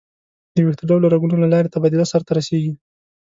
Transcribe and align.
د 0.55 0.57
ویښته 0.65 0.83
ډوله 0.89 1.07
رګونو 1.13 1.35
له 1.43 1.47
لارې 1.53 1.71
تبادله 1.73 2.05
سر 2.11 2.21
ته 2.27 2.31
رسېږي. 2.37 2.73